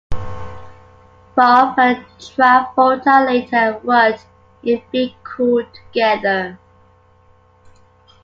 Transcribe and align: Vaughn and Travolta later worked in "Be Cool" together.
Vaughn 1.35 1.75
and 1.77 2.03
Travolta 2.17 3.23
later 3.23 3.77
worked 3.83 4.25
in 4.63 4.81
"Be 4.91 5.15
Cool" 5.23 5.63
together. 5.71 6.57